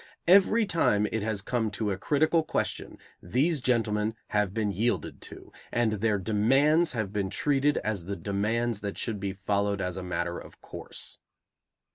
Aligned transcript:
Every 0.25 0.65
time 0.65 1.05
it 1.11 1.21
has 1.21 1.43
come 1.43 1.69
to 1.77 1.91
a 1.91 1.95
critical 1.99 2.41
question 2.41 2.97
these 3.21 3.61
gentlemen 3.61 4.15
have 4.29 4.51
been 4.51 4.71
yielded 4.71 5.21
to, 5.29 5.51
and 5.71 5.91
their 5.91 6.17
demands 6.17 6.93
have 6.93 7.13
been 7.13 7.29
treated 7.29 7.77
as 7.83 8.05
the 8.05 8.15
demands 8.15 8.79
that 8.81 8.97
should 8.97 9.19
be 9.19 9.33
followed 9.33 9.79
as 9.79 9.97
a 9.97 10.03
matter 10.03 10.39
of 10.39 10.59
course. 10.59 11.19